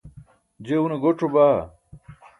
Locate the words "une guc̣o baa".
0.83-1.59